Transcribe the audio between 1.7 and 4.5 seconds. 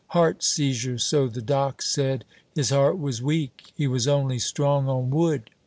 said. His heart was weak he was only